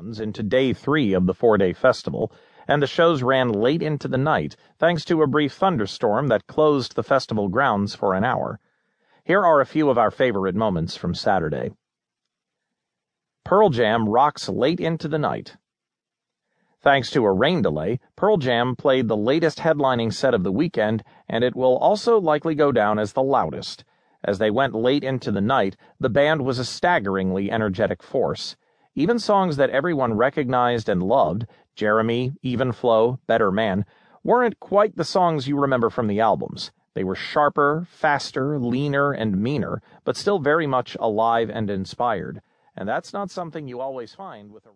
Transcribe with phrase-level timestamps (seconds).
[0.00, 2.32] grounds into day three of the four day festival,
[2.66, 6.96] and the shows ran late into the night thanks to a brief thunderstorm that closed
[6.96, 8.58] the festival grounds for an hour.
[9.24, 11.72] Here are a few of our favorite moments from Saturday.
[13.44, 15.58] Pearl Jam rocks late into the night.
[16.80, 21.04] Thanks to a rain delay, Pearl Jam played the latest headlining set of the weekend,
[21.28, 23.84] and it will also likely go down as the loudest.
[24.24, 28.56] As they went late into the night, the band was a staggeringly energetic force.
[29.00, 33.86] Even songs that everyone recognized and loved, Jeremy, Even Flow, Better Man,
[34.22, 36.70] weren't quite the songs you remember from the albums.
[36.92, 42.42] They were sharper, faster, leaner, and meaner, but still very much alive and inspired
[42.80, 44.70] and that's not something you always find with a